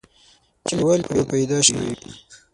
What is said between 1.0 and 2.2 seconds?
به پيدا شوی وې؟